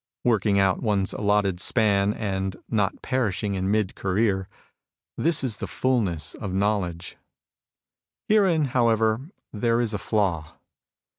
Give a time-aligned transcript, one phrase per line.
[0.23, 4.47] Working out one's allotted span, and not perishing in mid career,—
[5.19, 7.17] ^this is the fulness of knowledge.
[8.27, 10.57] Herein, however, there is a flaw.